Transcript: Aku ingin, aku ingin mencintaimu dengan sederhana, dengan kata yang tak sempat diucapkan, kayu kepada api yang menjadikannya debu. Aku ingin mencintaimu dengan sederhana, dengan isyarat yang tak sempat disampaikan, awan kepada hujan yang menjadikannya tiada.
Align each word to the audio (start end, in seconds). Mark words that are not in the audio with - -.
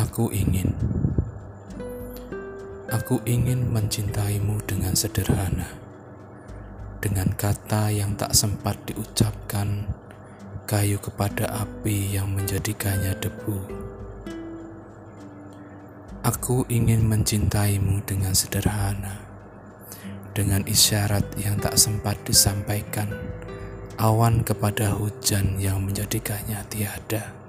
Aku 0.00 0.32
ingin, 0.32 0.72
aku 2.88 3.20
ingin 3.28 3.68
mencintaimu 3.68 4.64
dengan 4.64 4.96
sederhana, 4.96 5.76
dengan 7.04 7.28
kata 7.36 7.92
yang 7.92 8.16
tak 8.16 8.32
sempat 8.32 8.80
diucapkan, 8.88 9.84
kayu 10.64 10.96
kepada 11.04 11.52
api 11.52 12.16
yang 12.16 12.32
menjadikannya 12.32 13.12
debu. 13.20 13.60
Aku 16.24 16.64
ingin 16.72 17.04
mencintaimu 17.04 18.00
dengan 18.08 18.32
sederhana, 18.32 19.20
dengan 20.32 20.64
isyarat 20.64 21.28
yang 21.36 21.60
tak 21.60 21.76
sempat 21.76 22.16
disampaikan, 22.24 23.12
awan 24.00 24.40
kepada 24.48 24.96
hujan 24.96 25.60
yang 25.60 25.84
menjadikannya 25.84 26.64
tiada. 26.72 27.39